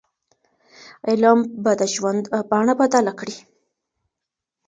علم 1.09 1.39
به 1.63 1.71
د 1.79 1.83
ژوند 1.93 2.23
بڼه 2.49 2.73
بدله 2.81 3.13
کړي. 3.19 3.37